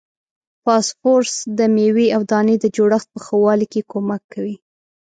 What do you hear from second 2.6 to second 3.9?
جوړښت په ښه والي کې